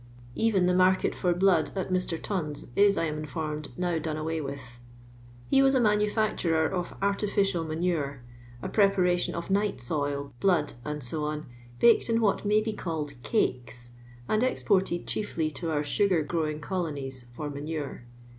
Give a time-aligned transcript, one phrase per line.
[0.33, 2.19] Even the market for blood at Mr.
[2.19, 4.79] Ton's, is, I am informed, now done away with.
[5.47, 8.23] He wu a manufacturer of artificial manure,
[8.63, 11.23] a preparatico of night soil, blood, &c.,
[11.77, 13.91] baked in what may be called" cakes,"
[14.27, 18.07] and exported chiefly to our sagsr growing colonies, for manure.